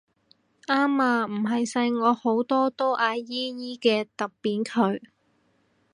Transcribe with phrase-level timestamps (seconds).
[0.65, 4.99] 啱啊唔係細我好多都嗌姨姨嘅揼扁佢